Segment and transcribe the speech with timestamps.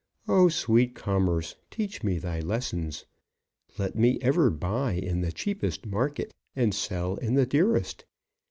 [0.27, 3.05] O sweet Commerce, teach me thy lessons!
[3.77, 8.05] Let me ever buy in the cheapest market and sell in the dearest.